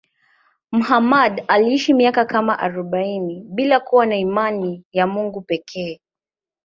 [0.71, 5.99] Muhammad aliishi miaka kama arobaini bila kuwa na imani ya Mungu pekee.